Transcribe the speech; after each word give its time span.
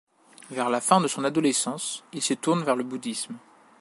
Vers 0.49 0.67
la 0.71 0.81
fin 0.81 0.99
de 0.99 1.07
son 1.07 1.23
adolescence, 1.25 2.03
il 2.11 2.23
se 2.23 2.33
tourne 2.33 2.63
vers 2.63 2.75
le 2.75 2.83
bouddhisme. 2.83 3.37